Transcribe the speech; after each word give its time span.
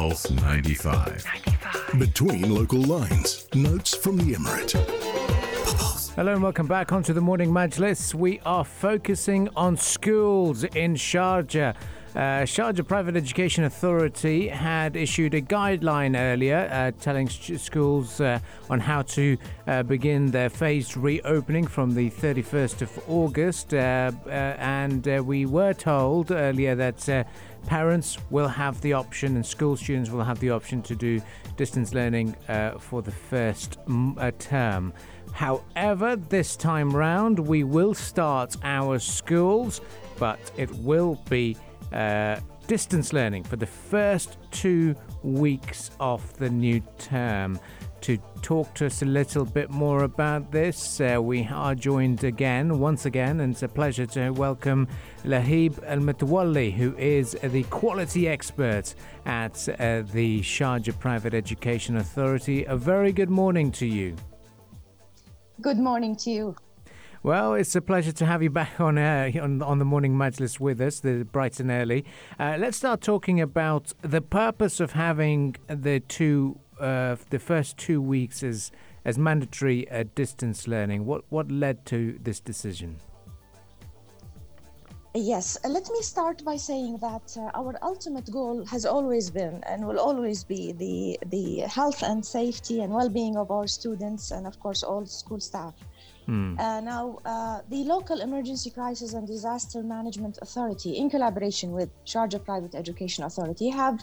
Pulse 0.00 0.30
95. 0.30 1.26
Between 1.98 2.54
local 2.54 2.80
lines, 2.80 3.46
notes 3.54 3.94
from 3.94 4.16
the 4.16 4.32
Emirate. 4.32 4.72
Hello 6.14 6.32
and 6.32 6.42
welcome 6.42 6.66
back 6.66 6.90
onto 6.90 7.12
the 7.12 7.20
morning 7.20 7.50
Majlis. 7.50 8.14
We 8.14 8.40
are 8.46 8.64
focusing 8.64 9.50
on 9.56 9.76
schools 9.76 10.64
in 10.64 10.94
Sharjah. 10.94 11.74
Uh, 12.10 12.42
Sharjah 12.42 12.84
Private 12.84 13.14
Education 13.14 13.62
Authority 13.62 14.48
had 14.48 14.96
issued 14.96 15.32
a 15.32 15.40
guideline 15.40 16.18
earlier 16.18 16.68
uh, 16.72 16.90
telling 17.00 17.28
sh- 17.28 17.52
schools 17.56 18.20
uh, 18.20 18.40
on 18.68 18.80
how 18.80 19.02
to 19.02 19.36
uh, 19.68 19.84
begin 19.84 20.28
their 20.32 20.50
phased 20.50 20.96
reopening 20.96 21.68
from 21.68 21.94
the 21.94 22.10
31st 22.10 22.82
of 22.82 22.98
August. 23.08 23.72
Uh, 23.72 24.10
uh, 24.26 24.30
and 24.30 25.06
we 25.24 25.46
were 25.46 25.72
told 25.72 26.32
earlier 26.32 26.74
that 26.74 27.28
parents 27.66 28.18
will 28.30 28.48
have 28.48 28.80
the 28.80 28.92
option 28.92 29.36
and 29.36 29.46
school 29.46 29.76
students 29.76 30.10
will 30.10 30.24
have 30.24 30.40
the 30.40 30.50
option 30.50 30.82
to 30.82 30.96
do 30.96 31.22
distance 31.56 31.94
learning 31.94 32.34
for 32.80 33.02
the 33.02 33.12
first 33.12 33.78
uh, 34.18 34.32
term. 34.40 34.92
However, 35.32 36.16
this 36.16 36.56
time 36.56 36.90
round, 36.90 37.38
we 37.38 37.62
will 37.62 37.94
start 37.94 38.56
our 38.64 38.98
schools, 38.98 39.80
but 40.18 40.40
it 40.56 40.68
will 40.78 41.22
be 41.30 41.56
uh, 41.92 42.40
distance 42.66 43.12
learning 43.12 43.44
for 43.44 43.56
the 43.56 43.66
first 43.66 44.38
two 44.50 44.94
weeks 45.22 45.90
of 45.98 46.36
the 46.38 46.48
new 46.48 46.80
term. 46.98 47.58
To 48.02 48.16
talk 48.40 48.72
to 48.76 48.86
us 48.86 49.02
a 49.02 49.04
little 49.04 49.44
bit 49.44 49.68
more 49.68 50.04
about 50.04 50.50
this, 50.50 51.00
uh, 51.02 51.18
we 51.20 51.46
are 51.52 51.74
joined 51.74 52.24
again, 52.24 52.78
once 52.78 53.04
again, 53.04 53.40
and 53.40 53.52
it's 53.52 53.62
a 53.62 53.68
pleasure 53.68 54.06
to 54.06 54.30
welcome 54.30 54.88
Lahib 55.24 55.82
Al 55.84 55.98
Mutawalli, 55.98 56.72
who 56.72 56.96
is 56.96 57.36
the 57.42 57.64
quality 57.64 58.26
expert 58.26 58.94
at 59.26 59.68
uh, 59.68 60.02
the 60.12 60.40
Sharjah 60.40 60.98
Private 60.98 61.34
Education 61.34 61.98
Authority. 61.98 62.64
A 62.64 62.76
very 62.76 63.12
good 63.12 63.30
morning 63.30 63.70
to 63.72 63.86
you. 63.86 64.16
Good 65.60 65.78
morning 65.78 66.16
to 66.16 66.30
you. 66.30 66.56
Well, 67.22 67.52
it's 67.52 67.76
a 67.76 67.82
pleasure 67.82 68.12
to 68.12 68.24
have 68.24 68.42
you 68.42 68.48
back 68.48 68.80
on 68.80 68.96
air 68.96 69.30
on, 69.42 69.60
on 69.60 69.78
the 69.78 69.84
morning 69.84 70.14
Majlis 70.14 70.58
with 70.58 70.80
us, 70.80 71.00
the 71.00 71.24
bright 71.30 71.60
and 71.60 71.70
early. 71.70 72.06
Uh, 72.38 72.56
let's 72.58 72.78
start 72.78 73.02
talking 73.02 73.42
about 73.42 73.92
the 74.00 74.22
purpose 74.22 74.80
of 74.80 74.92
having 74.92 75.56
the 75.66 76.00
two, 76.00 76.58
uh, 76.80 77.16
the 77.28 77.38
first 77.38 77.76
two 77.76 78.00
weeks 78.00 78.42
as 78.42 78.72
as 79.04 79.18
mandatory 79.18 79.86
uh, 79.90 80.04
distance 80.14 80.66
learning. 80.66 81.04
What 81.04 81.24
what 81.28 81.50
led 81.50 81.84
to 81.86 82.18
this 82.22 82.40
decision? 82.40 83.00
Yes, 85.14 85.58
uh, 85.64 85.68
let 85.68 85.90
me 85.90 86.02
start 86.02 86.44
by 86.44 86.56
saying 86.56 86.98
that 86.98 87.36
uh, 87.36 87.50
our 87.58 87.76
ultimate 87.82 88.30
goal 88.30 88.64
has 88.66 88.86
always 88.86 89.28
been 89.28 89.60
and 89.66 89.84
will 89.84 89.98
always 89.98 90.44
be 90.44 90.70
the, 90.70 91.18
the 91.30 91.66
health 91.66 92.04
and 92.04 92.24
safety 92.24 92.80
and 92.80 92.92
well 92.92 93.08
being 93.08 93.36
of 93.36 93.50
our 93.50 93.66
students 93.66 94.30
and, 94.30 94.46
of 94.46 94.60
course, 94.60 94.84
all 94.84 95.04
school 95.06 95.40
staff. 95.40 95.74
Hmm. 96.26 96.56
Uh, 96.60 96.80
now, 96.80 97.18
uh, 97.24 97.58
the 97.68 97.82
local 97.82 98.20
emergency 98.20 98.70
crisis 98.70 99.14
and 99.14 99.26
disaster 99.26 99.82
management 99.82 100.38
authority, 100.42 100.96
in 100.96 101.10
collaboration 101.10 101.72
with 101.72 101.90
Sharjah 102.04 102.44
Private 102.44 102.76
Education 102.76 103.24
Authority, 103.24 103.68
have 103.68 103.98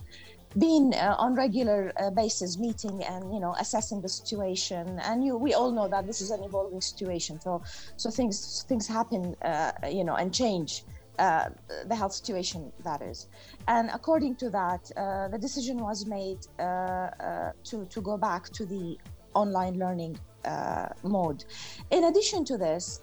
been 0.57 0.93
uh, 0.93 1.15
on 1.17 1.35
regular 1.35 1.93
uh, 1.97 2.09
basis 2.09 2.57
meeting 2.57 3.03
and 3.03 3.33
you 3.33 3.39
know 3.39 3.55
assessing 3.59 4.01
the 4.01 4.09
situation. 4.09 4.99
And 5.03 5.23
you, 5.23 5.37
we 5.37 5.53
all 5.53 5.71
know 5.71 5.87
that 5.87 6.05
this 6.05 6.19
is 6.19 6.31
an 6.31 6.43
evolving 6.43 6.81
situation, 6.81 7.39
so 7.39 7.63
so 7.95 8.09
things 8.09 8.65
things 8.67 8.87
happen, 8.87 9.35
uh, 9.41 9.71
you 9.89 10.03
know, 10.03 10.15
and 10.15 10.33
change. 10.33 10.83
Uh, 11.19 11.49
the 11.87 11.95
health 11.95 12.13
situation 12.13 12.71
that 12.83 13.01
is. 13.01 13.27
And 13.67 13.89
according 13.91 14.35
to 14.35 14.51
that 14.51 14.91
uh, 14.95 15.27
the 15.29 15.39
decision 15.39 15.77
was 15.79 16.05
made 16.05 16.41
uh, 16.59 16.61
uh, 16.61 17.51
to 17.69 17.85
to 17.85 18.01
go 18.01 18.17
back 18.17 18.49
to 18.49 18.67
the 18.67 18.99
online 19.33 19.79
learning 19.79 20.19
uh, 20.45 20.89
mode. 21.01 21.43
In 21.89 22.03
addition 22.03 22.45
to 22.45 22.55
this 22.57 22.99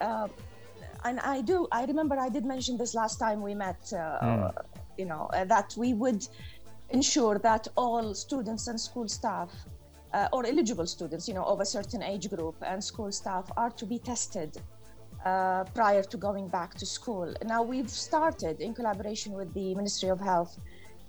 and 1.05 1.20
i 1.20 1.41
do 1.41 1.67
i 1.73 1.85
remember 1.85 2.17
i 2.19 2.29
did 2.29 2.45
mention 2.45 2.77
this 2.77 2.95
last 2.95 3.19
time 3.19 3.42
we 3.42 3.55
met 3.55 3.92
uh, 3.92 4.51
you 4.97 5.05
know 5.05 5.29
uh, 5.35 5.45
that 5.45 5.74
we 5.77 5.92
would 5.95 6.27
ensure 6.91 7.39
that 7.39 7.67
all 7.77 8.14
students 8.14 8.69
and 8.69 8.80
school 8.80 9.08
staff 9.08 9.51
uh, 10.13 10.29
or 10.33 10.47
eligible 10.47 10.86
students 10.86 11.29
you 11.29 11.35
know 11.35 11.45
of 11.45 11.61
a 11.61 11.67
certain 11.67 12.03
age 12.03 12.29
group 12.30 12.57
and 12.63 12.83
school 12.83 13.11
staff 13.13 13.51
are 13.57 13.70
to 13.70 13.86
be 13.86 13.98
tested 13.98 14.57
uh, 15.24 15.64
prior 15.74 16.02
to 16.02 16.17
going 16.17 16.48
back 16.48 16.74
to 16.74 16.86
school. 16.86 17.35
Now, 17.45 17.62
we've 17.62 17.90
started 17.90 18.61
in 18.61 18.74
collaboration 18.74 19.33
with 19.33 19.52
the 19.55 19.74
Ministry 19.74 20.11
of 20.11 20.20
Health 20.20 20.58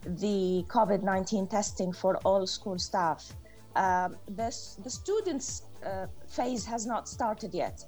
the 0.06 0.64
COVID 0.68 1.02
19 1.02 1.48
testing 1.48 1.92
for 1.92 2.18
all 2.18 2.46
school 2.46 2.78
staff. 2.78 3.34
Um, 3.76 4.16
this, 4.30 4.78
the 4.84 4.90
students' 4.90 5.64
uh, 5.86 6.08
phase 6.28 6.66
has 6.66 6.86
not 6.86 7.10
started 7.10 7.54
yet. 7.54 7.84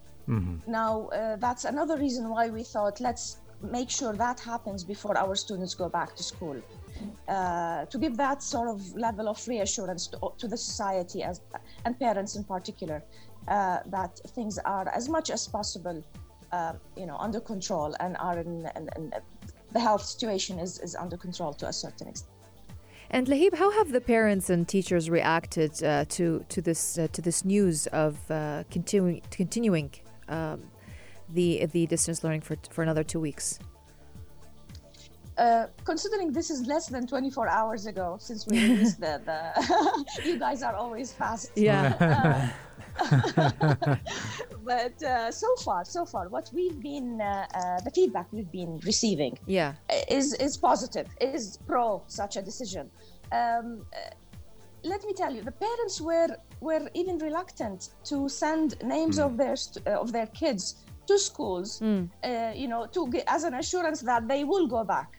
Now, 0.68 1.08
uh, 1.08 1.36
that's 1.38 1.64
another 1.66 1.98
reason 1.98 2.30
why 2.30 2.50
we 2.50 2.64
thought 2.64 3.00
let's 3.00 3.38
make 3.62 3.90
sure 3.90 4.14
that 4.14 4.40
happens 4.40 4.84
before 4.84 5.18
our 5.18 5.36
students 5.36 5.74
go 5.74 5.90
back 5.90 6.16
to 6.16 6.24
school. 6.24 6.62
Uh, 7.28 7.86
to 7.86 7.98
give 8.00 8.18
that 8.18 8.42
sort 8.42 8.70
of 8.70 8.82
level 8.96 9.28
of 9.28 9.48
reassurance 9.48 10.08
to, 10.08 10.18
to 10.38 10.48
the 10.48 10.58
society 10.58 11.22
as, 11.22 11.42
and 11.86 12.00
parents 12.00 12.36
in 12.36 12.44
particular 12.44 13.04
uh, 13.48 13.80
that 13.86 14.20
things 14.30 14.58
are 14.60 14.88
as 14.90 15.08
much 15.08 15.30
as 15.30 15.48
possible 15.48 16.04
uh, 16.52 16.74
you 16.96 17.06
know 17.06 17.18
under 17.18 17.40
control 17.40 17.96
and 18.00 18.18
are 18.18 18.40
in, 18.40 18.68
in, 18.76 18.90
in 18.96 19.14
the 19.74 19.80
health 19.80 20.04
situation 20.04 20.58
is, 20.60 20.80
is 20.80 20.96
under 20.96 21.18
control 21.18 21.54
to 21.54 21.68
a 21.68 21.74
certain 21.74 22.08
extent 22.08 22.34
And 23.10 23.28
Lahib, 23.28 23.54
how 23.56 23.72
have 23.72 23.92
the 23.92 24.02
parents 24.02 24.50
and 24.50 24.68
teachers 24.68 25.10
reacted 25.10 25.72
uh, 25.84 26.06
to 26.16 26.44
to 26.54 26.62
this 26.62 26.98
uh, 26.98 27.08
to 27.16 27.22
this 27.22 27.46
news 27.46 27.88
of 27.88 28.14
uh, 28.30 28.64
continuing 28.70 29.22
continuing 29.32 29.92
um, 30.28 30.60
the 31.30 31.66
the 31.66 31.86
distance 31.88 32.24
learning 32.24 32.42
for 32.42 32.58
for 32.70 32.84
another 32.84 33.04
two 33.04 33.20
weeks? 33.20 33.60
uh, 35.38 35.68
considering 35.84 36.32
this 36.32 36.50
is 36.50 36.66
less 36.66 36.88
than 36.88 37.06
24 37.08 37.48
hours 37.48 37.86
ago 37.86 38.18
since 38.20 38.48
we 38.48 38.60
released 38.60 39.00
the, 39.00 39.22
the 39.26 39.40
you 40.26 40.40
guys 40.40 40.64
are 40.64 40.76
always 40.76 41.14
fast 41.14 41.52
Yeah. 41.56 42.52
but 44.66 45.04
uh, 45.04 45.32
so 45.32 45.56
far 45.58 45.86
so 45.86 46.06
far 46.06 46.30
what 46.30 46.50
we've 46.54 46.82
been 46.82 47.22
uh, 47.22 47.46
uh, 47.54 47.80
the 47.82 47.92
feedback 47.92 48.26
we've 48.32 48.52
been 48.52 48.80
receiving 48.84 49.38
yeah. 49.46 49.74
is 50.10 50.34
is 50.34 50.58
positive 50.58 51.08
is 51.22 51.60
pro 51.68 52.02
such 52.08 52.38
a 52.38 52.42
decision 52.42 52.90
um, 53.32 53.86
uh, 53.94 54.10
let 54.84 55.04
me 55.06 55.14
tell 55.14 55.32
you 55.32 55.44
the 55.44 55.52
parents 55.52 56.02
were 56.02 56.36
were 56.60 56.90
even 56.96 57.20
reluctant 57.20 57.90
to 58.04 58.28
send 58.28 58.82
names 58.84 59.20
of 59.20 59.38
their 59.38 59.56
st- 59.56 59.86
uh, 59.88 60.02
of 60.02 60.12
their 60.12 60.28
kids 60.28 60.78
to 61.08 61.18
schools 61.18 61.82
uh, 61.82 62.52
you 62.56 62.68
know 62.68 62.86
to 62.88 63.08
get, 63.10 63.24
as 63.28 63.44
an 63.44 63.54
assurance 63.56 64.02
that 64.02 64.28
they 64.28 64.44
will 64.44 64.68
go 64.68 64.84
back 64.84 65.18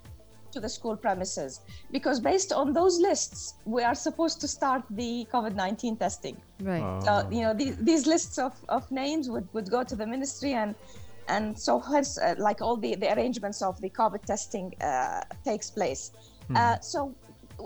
to 0.52 0.60
the 0.60 0.68
school 0.68 0.96
premises. 0.96 1.60
Because 1.90 2.20
based 2.20 2.52
on 2.52 2.72
those 2.72 2.98
lists 2.98 3.54
we 3.64 3.82
are 3.82 3.94
supposed 3.94 4.40
to 4.40 4.48
start 4.48 4.82
the 4.90 5.26
covid-19 5.32 5.98
testing. 5.98 6.36
Right. 6.60 7.02
so 7.02 7.28
you 7.30 7.42
know 7.42 7.54
these, 7.54 7.76
these 7.76 8.06
lists 8.06 8.38
of, 8.38 8.54
of 8.68 8.90
names 8.90 9.28
would, 9.30 9.46
would 9.52 9.70
go 9.70 9.82
to 9.84 9.94
the 9.96 10.06
ministry 10.06 10.54
and 10.54 10.74
and 11.28 11.58
so 11.58 11.78
hence 11.78 12.18
uh, 12.18 12.34
like 12.38 12.62
all 12.62 12.76
the, 12.76 12.94
the 12.94 13.12
arrangements 13.14 13.60
of 13.60 13.80
the 13.80 13.90
covid 13.90 14.22
testing 14.24 14.74
uh, 14.80 15.20
takes 15.44 15.70
place. 15.70 16.12
Uh, 16.54 16.78
so 16.80 17.14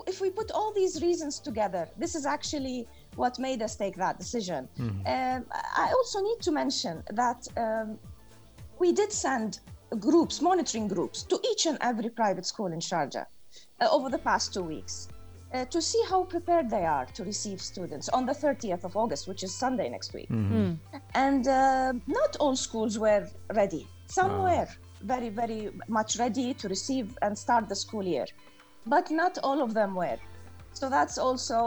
if 0.07 0.19
we 0.19 0.29
put 0.29 0.51
all 0.51 0.73
these 0.73 1.01
reasons 1.01 1.39
together 1.39 1.87
this 1.97 2.15
is 2.15 2.25
actually 2.25 2.87
what 3.15 3.37
made 3.39 3.61
us 3.61 3.75
take 3.75 3.95
that 3.95 4.17
decision. 4.19 4.67
Um, 5.13 5.45
i 5.83 5.87
also 5.97 6.19
need 6.29 6.39
to 6.47 6.51
mention 6.51 7.03
that 7.21 7.47
um, 7.57 7.99
we 8.83 8.91
did 8.91 9.11
send 9.13 9.51
groups 10.07 10.35
monitoring 10.41 10.87
groups 10.93 11.23
to 11.31 11.35
each 11.49 11.63
and 11.69 11.77
every 11.89 12.09
private 12.21 12.45
school 12.51 12.69
in 12.77 12.81
sharjah 12.89 13.25
uh, 13.81 13.95
over 13.95 14.07
the 14.15 14.21
past 14.29 14.45
two 14.55 14.65
weeks 14.75 14.95
uh, 15.53 15.63
to 15.73 15.79
see 15.89 16.01
how 16.11 16.19
prepared 16.35 16.67
they 16.75 16.85
are 16.97 17.05
to 17.17 17.21
receive 17.31 17.61
students 17.61 18.09
on 18.17 18.25
the 18.29 18.35
30th 18.43 18.83
of 18.83 18.97
August, 19.03 19.23
which 19.29 19.41
is 19.47 19.51
Sunday 19.65 19.87
next 19.95 20.09
week. 20.17 20.29
And 21.27 21.47
uh, 21.47 21.93
not 22.19 22.31
all 22.41 22.55
schools 22.67 22.93
were 23.05 23.23
ready. 23.61 23.83
Some 24.17 24.33
were 24.47 24.67
very, 25.13 25.29
very 25.29 25.61
much 25.87 26.11
ready 26.17 26.47
to 26.61 26.65
receive 26.75 27.07
and 27.21 27.37
start 27.45 27.69
the 27.69 27.79
school 27.85 28.05
year, 28.15 28.27
but 28.95 29.05
not 29.21 29.33
all 29.47 29.59
of 29.61 29.73
them 29.79 29.91
were. 29.95 30.19
So 30.79 30.89
that's 30.89 31.17
also, 31.25 31.59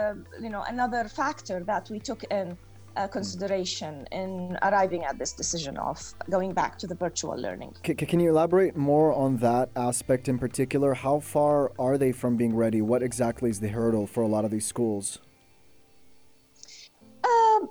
uh, 0.00 0.14
you 0.44 0.50
know, 0.54 0.64
another 0.74 1.02
factor 1.20 1.58
that 1.72 1.84
we 1.92 1.98
took 2.08 2.22
in 2.38 2.56
uh, 2.96 3.08
consideration 3.08 4.06
in 4.12 4.58
arriving 4.62 5.04
at 5.04 5.18
this 5.18 5.32
decision 5.32 5.76
of 5.78 5.98
going 6.30 6.52
back 6.52 6.78
to 6.78 6.86
the 6.86 6.94
virtual 6.94 7.36
learning. 7.36 7.74
C- 7.86 7.94
can 7.94 8.20
you 8.20 8.30
elaborate 8.30 8.76
more 8.76 9.12
on 9.12 9.38
that 9.38 9.70
aspect 9.76 10.28
in 10.28 10.38
particular? 10.38 10.94
How 10.94 11.20
far 11.20 11.72
are 11.78 11.98
they 11.98 12.12
from 12.12 12.36
being 12.36 12.54
ready? 12.54 12.80
What 12.82 13.02
exactly 13.02 13.50
is 13.50 13.60
the 13.60 13.68
hurdle 13.68 14.06
for 14.06 14.22
a 14.22 14.28
lot 14.28 14.44
of 14.44 14.50
these 14.50 14.66
schools? 14.66 15.18
Um, 17.24 17.68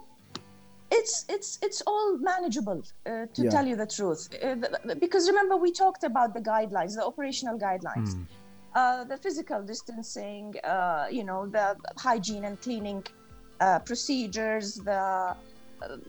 it's 0.92 1.26
it's 1.30 1.60
it's 1.62 1.82
all 1.88 2.18
manageable 2.18 2.84
uh, 3.06 3.26
to 3.36 3.44
Yeah. 3.44 3.50
tell 3.50 3.66
you 3.66 3.76
the 3.76 3.88
truth 3.88 4.30
uh, 4.36 4.56
th- 4.56 4.66
th- 4.86 5.00
because 5.00 5.28
remember 5.28 5.56
we 5.58 5.72
talked 5.72 6.04
about 6.04 6.34
the 6.34 6.40
guidelines 6.42 6.96
the 6.96 7.06
operational 7.06 7.58
guidelines 7.58 8.12
uh, 8.76 9.04
the 9.04 9.18
physical 9.18 9.62
distancing, 9.62 10.52
uh, 10.64 11.06
you 11.12 11.24
know, 11.24 11.46
the 11.46 11.76
hygiene 11.98 12.44
and 12.46 12.60
cleaning 12.60 13.04
uh, 13.60 13.80
procedures, 13.80 14.76
the 14.76 14.92
uh, 14.92 15.36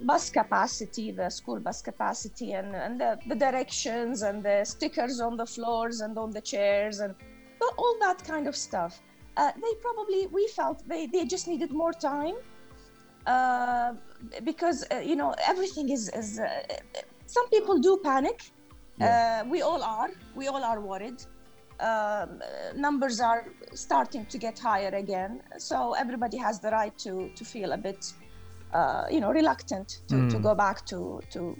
bus 0.03 0.31
capacity, 0.31 1.11
the 1.11 1.29
school 1.29 1.59
bus 1.61 1.83
capacity, 1.83 2.53
and, 2.53 2.75
and 2.75 3.01
the, 3.01 3.19
the, 3.29 3.35
directions 3.35 4.23
and 4.23 4.43
the 4.43 4.65
stickers 4.65 5.21
on 5.21 5.37
the 5.37 5.47
floors 5.47 6.01
and 6.01 6.17
on 6.19 6.31
the 6.31 6.41
chairs 6.41 7.01
and 7.01 7.15
all 7.79 7.97
that 8.01 8.23
kind 8.25 8.47
of 8.47 8.57
stuff. 8.57 9.01
Uh, 9.37 9.51
they 9.57 9.75
probably, 9.81 10.27
we 10.29 10.47
felt 10.49 10.87
they, 10.89 11.07
they 11.07 11.25
just 11.25 11.49
needed 11.49 11.71
more 11.73 11.93
time 11.93 12.37
uh, 13.27 13.95
because, 14.45 14.85
you 15.03 15.17
know, 15.17 15.35
everything 15.49 15.89
is, 15.89 16.09
is 16.11 16.41
some 17.27 17.49
people 17.51 17.79
do 17.79 18.01
panic. 18.05 18.43
Yeah. 18.99 19.43
we 19.43 19.63
all 19.63 19.83
are. 19.83 20.11
We 20.37 20.47
all 20.47 20.63
are 20.63 20.81
worried 20.81 21.25
um, 21.81 22.43
numbers 22.77 23.21
are 23.21 23.47
starting 23.75 24.27
to 24.27 24.39
get 24.39 24.59
higher 24.59 24.91
again. 24.91 25.43
So 25.59 25.95
everybody 25.95 26.37
has 26.37 26.61
the 26.61 26.71
right 26.71 26.97
to 26.99 27.31
to 27.35 27.45
feel 27.45 27.73
a 27.73 27.79
bit, 27.79 28.13
uh, 28.73 29.05
you 29.11 29.21
know, 29.21 29.31
reluctant 29.31 30.01
to, 30.09 30.15
mm. 30.15 30.31
to 30.31 30.39
go 30.39 30.55
back 30.55 30.87
to 30.87 31.21
to 31.31 31.57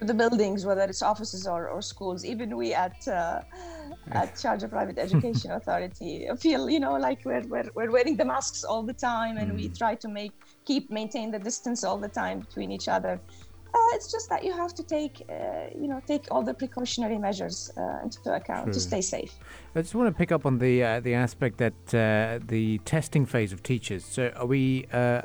the 0.00 0.14
buildings, 0.14 0.66
whether 0.66 0.82
it's 0.82 1.02
offices 1.02 1.46
or, 1.46 1.68
or 1.68 1.80
schools. 1.80 2.24
Even 2.24 2.56
we 2.56 2.74
at 2.74 3.06
uh, 3.08 3.40
at 4.12 4.34
Sharjah 4.34 4.68
Private 4.68 4.98
Education 4.98 5.50
Authority 5.58 6.28
feel, 6.38 6.68
you 6.68 6.80
know, 6.80 6.96
like 6.96 7.24
we're, 7.24 7.42
we're, 7.42 7.68
we're 7.74 7.90
wearing 7.90 8.16
the 8.16 8.24
masks 8.24 8.64
all 8.64 8.82
the 8.82 8.92
time, 8.92 9.36
and 9.36 9.52
mm. 9.52 9.56
we 9.56 9.68
try 9.68 9.94
to 9.94 10.08
make 10.08 10.32
keep 10.64 10.90
maintain 10.90 11.30
the 11.30 11.38
distance 11.38 11.84
all 11.84 11.98
the 11.98 12.08
time 12.08 12.40
between 12.40 12.70
each 12.70 12.88
other. 12.88 13.20
Uh, 13.74 13.78
it's 13.94 14.12
just 14.12 14.28
that 14.28 14.44
you 14.44 14.52
have 14.52 14.74
to 14.74 14.82
take, 14.82 15.24
uh, 15.30 15.34
you 15.74 15.88
know, 15.88 16.00
take 16.06 16.26
all 16.30 16.42
the 16.42 16.52
precautionary 16.52 17.16
measures 17.16 17.72
uh, 17.78 18.00
into 18.02 18.20
account 18.34 18.64
True. 18.64 18.72
to 18.74 18.80
stay 18.80 19.00
safe. 19.00 19.32
I 19.74 19.80
just 19.80 19.94
want 19.94 20.08
to 20.08 20.12
pick 20.14 20.30
up 20.30 20.44
on 20.44 20.58
the 20.58 20.84
uh, 20.84 21.00
the 21.00 21.14
aspect 21.14 21.56
that 21.58 21.94
uh, 21.94 22.44
the 22.46 22.78
testing 22.84 23.24
phase 23.24 23.50
of 23.52 23.62
teachers. 23.62 24.04
So, 24.04 24.30
are 24.36 24.46
we? 24.46 24.86
Uh, 24.92 25.22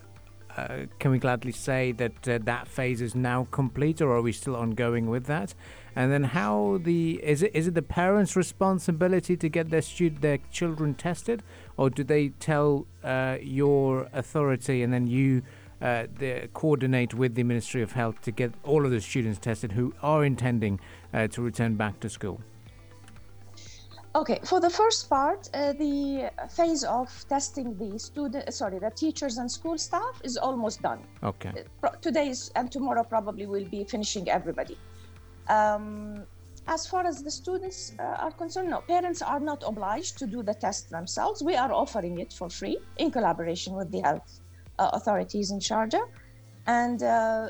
can 0.98 1.12
we 1.12 1.20
gladly 1.20 1.52
say 1.52 1.92
that 1.92 2.24
that 2.24 2.68
phase 2.68 3.00
is 3.00 3.14
now 3.14 3.48
complete, 3.52 4.02
or 4.02 4.16
are 4.16 4.24
we 4.24 4.32
still 4.32 4.56
ongoing 4.56 5.08
with 5.08 5.26
that? 5.26 5.54
And 5.96 6.12
then, 6.12 6.24
how 6.24 6.80
the 6.82 7.20
is 7.22 7.44
it 7.44 7.52
is 7.54 7.68
it 7.68 7.76
the 7.76 7.82
parents' 7.82 8.36
responsibility 8.36 9.36
to 9.38 9.50
get 9.50 9.70
their 9.70 9.84
student 9.84 10.22
their 10.22 10.40
children 10.52 10.96
tested, 10.96 11.44
or 11.76 11.90
do 11.90 12.04
they 12.04 12.30
tell 12.40 12.88
your 13.42 14.08
authority 14.14 14.84
and 14.84 14.94
then 14.94 15.06
you? 15.06 15.44
Uh, 15.82 16.08
the, 16.18 16.50
coordinate 16.54 17.14
with 17.14 17.36
the 17.36 17.44
Ministry 17.44 17.82
of 17.82 17.92
Health 17.92 18.22
to 18.22 18.32
get 18.32 18.54
all 18.64 18.86
of 18.86 18.92
the 18.92 19.02
students 19.02 19.40
tested 19.40 19.72
who 19.72 19.94
are 20.02 20.26
intending 20.26 20.80
uh, 21.14 21.28
to 21.28 21.42
return 21.42 21.76
back 21.76 22.00
to 22.00 22.10
school? 22.10 22.42
Okay, 24.16 24.40
for 24.44 24.60
the 24.60 24.70
first 24.70 25.08
part, 25.10 25.48
uh, 25.54 25.74
the 25.74 26.32
phase 26.50 26.84
of 26.84 27.08
testing 27.30 27.78
the 27.78 28.00
student, 28.00 28.52
sorry, 28.52 28.80
the 28.80 28.90
teachers 28.90 29.38
and 29.38 29.52
school 29.52 29.78
staff 29.78 30.20
is 30.24 30.38
almost 30.38 30.82
done. 30.82 31.04
Okay. 31.22 31.52
Uh, 31.84 31.90
today 32.02 32.34
and 32.56 32.72
tomorrow 32.72 33.04
probably 33.04 33.46
will 33.46 33.66
be 33.66 33.84
finishing 33.84 34.28
everybody. 34.28 34.78
Um, 35.50 36.26
as 36.68 36.88
far 36.88 37.06
as 37.06 37.22
the 37.22 37.30
students 37.30 37.94
uh, 38.00 38.26
are 38.26 38.32
concerned, 38.32 38.70
no, 38.72 38.82
parents 38.82 39.22
are 39.22 39.40
not 39.40 39.64
obliged 39.66 40.18
to 40.18 40.26
do 40.26 40.42
the 40.42 40.54
test 40.54 40.90
themselves. 40.90 41.44
We 41.44 41.56
are 41.56 41.72
offering 41.72 42.20
it 42.20 42.34
for 42.34 42.50
free 42.50 42.80
in 42.98 43.12
collaboration 43.12 43.74
with 43.74 43.92
the 43.92 44.00
health 44.00 44.42
authorities 44.80 45.52
in 45.52 45.60
Sharjah. 45.60 46.06
And 46.68 47.02
uh, 47.04 47.50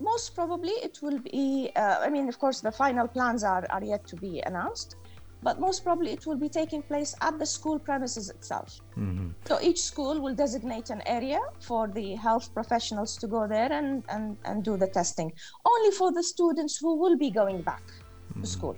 most 0.00 0.34
probably 0.34 0.72
it 0.72 0.98
will 1.02 1.18
be, 1.18 1.70
uh, 1.76 1.98
I 2.00 2.08
mean, 2.08 2.28
of 2.28 2.38
course, 2.38 2.60
the 2.60 2.72
final 2.72 3.08
plans 3.08 3.42
are, 3.42 3.66
are 3.70 3.82
yet 3.82 4.06
to 4.08 4.16
be 4.16 4.40
announced, 4.40 4.96
but 5.42 5.60
most 5.60 5.84
probably 5.84 6.12
it 6.12 6.26
will 6.26 6.36
be 6.36 6.48
taking 6.48 6.82
place 6.82 7.14
at 7.20 7.38
the 7.38 7.46
school 7.46 7.78
premises 7.78 8.28
itself. 8.30 8.80
Mm-hmm. 8.96 9.28
So 9.44 9.60
each 9.60 9.80
school 9.80 10.20
will 10.20 10.34
designate 10.34 10.90
an 10.90 11.02
area 11.06 11.40
for 11.60 11.88
the 11.88 12.14
health 12.14 12.52
professionals 12.52 13.16
to 13.18 13.26
go 13.26 13.46
there 13.46 13.72
and, 13.72 14.04
and, 14.08 14.36
and 14.44 14.64
do 14.64 14.76
the 14.76 14.88
testing, 14.88 15.32
only 15.64 15.90
for 15.92 16.12
the 16.12 16.22
students 16.22 16.76
who 16.76 16.96
will 16.96 17.16
be 17.16 17.30
going 17.30 17.62
back 17.62 17.82
mm-hmm. 17.82 18.42
to 18.42 18.46
school. 18.46 18.76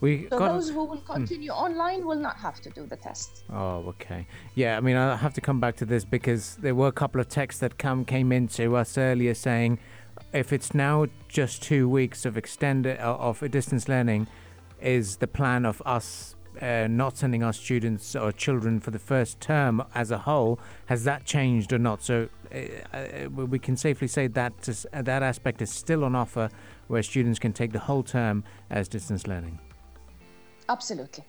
We 0.00 0.28
so 0.30 0.38
those 0.38 0.70
who 0.70 0.84
will 0.84 0.96
hmm. 0.96 1.12
continue 1.12 1.50
mm. 1.50 1.56
online 1.56 2.06
will 2.06 2.18
not 2.18 2.36
have 2.36 2.60
to 2.60 2.70
do 2.70 2.86
the 2.86 2.96
test. 2.96 3.44
Oh, 3.52 3.84
okay. 3.88 4.26
Yeah, 4.54 4.76
I 4.76 4.80
mean, 4.80 4.96
I 4.96 5.16
have 5.16 5.34
to 5.34 5.40
come 5.40 5.58
back 5.58 5.76
to 5.76 5.84
this 5.84 6.04
because 6.04 6.56
there 6.56 6.74
were 6.74 6.86
a 6.86 6.92
couple 6.92 7.20
of 7.20 7.28
texts 7.28 7.60
that 7.60 7.78
come 7.78 8.04
came 8.04 8.30
into 8.30 8.76
us 8.76 8.96
earlier 8.96 9.34
saying, 9.34 9.78
if 10.32 10.52
it's 10.52 10.74
now 10.74 11.06
just 11.28 11.62
two 11.62 11.88
weeks 11.88 12.24
of 12.24 12.36
extended 12.36 13.00
uh, 13.00 13.16
of 13.16 13.48
distance 13.50 13.88
learning, 13.88 14.28
is 14.80 15.16
the 15.16 15.26
plan 15.26 15.66
of 15.66 15.82
us 15.84 16.36
uh, 16.62 16.86
not 16.88 17.16
sending 17.16 17.42
our 17.42 17.52
students 17.52 18.14
or 18.14 18.30
children 18.32 18.78
for 18.80 18.90
the 18.90 18.98
first 18.98 19.40
term 19.40 19.82
as 19.94 20.10
a 20.10 20.18
whole 20.18 20.58
has 20.86 21.04
that 21.04 21.24
changed 21.24 21.72
or 21.72 21.78
not? 21.78 22.02
So 22.02 22.28
uh, 22.52 22.58
uh 22.96 23.28
we 23.30 23.58
can 23.58 23.76
safely 23.76 24.08
say 24.08 24.28
that 24.28 24.60
that 24.92 25.22
aspect 25.22 25.60
is 25.60 25.70
still 25.70 26.04
on 26.04 26.14
offer, 26.14 26.50
where 26.86 27.02
students 27.02 27.40
can 27.40 27.52
take 27.52 27.72
the 27.72 27.80
whole 27.80 28.04
term 28.04 28.44
as 28.70 28.88
distance 28.88 29.26
learning. 29.26 29.58
Absolutely. 30.68 31.24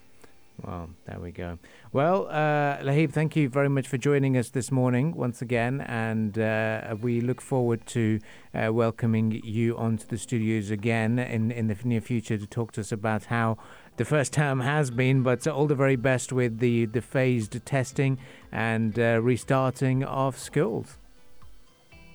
Well, 0.65 0.89
there 1.05 1.19
we 1.19 1.31
go. 1.31 1.57
Well, 1.93 2.27
uh, 2.27 2.77
Lahib, 2.83 3.11
thank 3.13 3.35
you 3.35 3.47
very 3.47 3.69
much 3.69 3.87
for 3.87 3.97
joining 3.97 4.35
us 4.35 4.49
this 4.49 4.71
morning 4.71 5.15
once 5.15 5.41
again, 5.41 5.81
and 5.81 6.37
uh, 6.37 6.95
we 7.01 7.21
look 7.21 7.39
forward 7.39 7.85
to 7.87 8.19
uh, 8.53 8.73
welcoming 8.73 9.41
you 9.43 9.77
onto 9.77 10.05
the 10.05 10.17
studios 10.17 10.69
again 10.69 11.17
in, 11.17 11.51
in 11.51 11.67
the 11.67 11.77
near 11.83 12.01
future 12.01 12.37
to 12.37 12.45
talk 12.45 12.73
to 12.73 12.81
us 12.81 12.91
about 12.91 13.25
how 13.25 13.57
the 13.97 14.05
first 14.05 14.33
term 14.33 14.59
has 14.59 14.91
been, 14.91 15.23
but 15.23 15.47
all 15.47 15.67
the 15.67 15.75
very 15.75 15.95
best 15.95 16.33
with 16.33 16.59
the, 16.59 16.85
the 16.85 17.01
phased 17.01 17.65
testing 17.65 18.17
and 18.51 18.99
uh, 18.99 19.21
restarting 19.21 20.03
of 20.03 20.37
schools. 20.37 20.97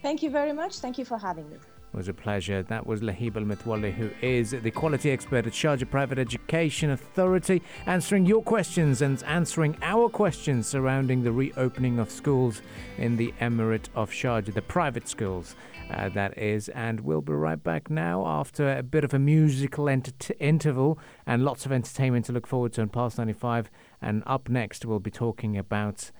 Thank 0.02 0.22
you 0.22 0.30
very 0.30 0.52
much. 0.52 0.78
Thank 0.78 0.98
you 0.98 1.04
for 1.04 1.18
having 1.18 1.48
me. 1.48 1.56
It 1.94 1.98
was 1.98 2.08
a 2.08 2.12
pleasure. 2.12 2.64
That 2.64 2.88
was 2.88 3.02
Lahib 3.02 3.36
Al 3.36 3.44
Mithwali, 3.44 3.92
who 3.92 4.10
is 4.20 4.50
the 4.50 4.72
quality 4.72 5.12
expert 5.12 5.46
at 5.46 5.52
Sharjah 5.52 5.88
Private 5.88 6.18
Education 6.18 6.90
Authority, 6.90 7.62
answering 7.86 8.26
your 8.26 8.42
questions 8.42 9.00
and 9.00 9.22
answering 9.22 9.76
our 9.80 10.08
questions 10.08 10.66
surrounding 10.66 11.22
the 11.22 11.30
reopening 11.30 12.00
of 12.00 12.10
schools 12.10 12.62
in 12.98 13.16
the 13.16 13.32
Emirate 13.40 13.90
of 13.94 14.10
Sharjah, 14.10 14.52
the 14.52 14.60
private 14.60 15.08
schools. 15.08 15.54
Uh, 15.88 16.08
that 16.08 16.36
is, 16.36 16.68
and 16.70 16.98
we'll 16.98 17.20
be 17.20 17.32
right 17.32 17.62
back 17.62 17.88
now 17.88 18.26
after 18.26 18.76
a 18.76 18.82
bit 18.82 19.04
of 19.04 19.14
a 19.14 19.18
musical 19.20 19.88
ent- 19.88 20.32
interval 20.40 20.98
and 21.28 21.44
lots 21.44 21.64
of 21.64 21.70
entertainment 21.70 22.24
to 22.24 22.32
look 22.32 22.48
forward 22.48 22.72
to 22.72 22.80
on 22.80 22.88
Pulse 22.88 23.18
95. 23.18 23.70
And 24.02 24.24
up 24.26 24.48
next, 24.48 24.84
we'll 24.84 24.98
be 24.98 25.12
talking 25.12 25.56
about 25.56 26.10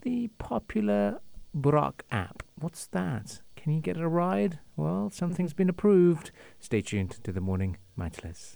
the 0.00 0.28
popular 0.38 1.20
Buraq 1.54 2.00
app. 2.10 2.42
What's 2.58 2.86
that? 2.86 3.42
Can 3.56 3.74
you 3.74 3.82
get 3.82 3.98
a 3.98 4.08
ride? 4.08 4.60
Well, 4.78 5.10
something's 5.10 5.54
been 5.54 5.68
approved. 5.68 6.30
Stay 6.60 6.82
tuned 6.82 7.10
to 7.24 7.32
the 7.32 7.40
morning 7.40 7.78
Majlis. 7.98 8.54